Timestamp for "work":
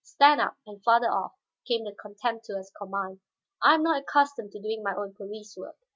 5.55-5.77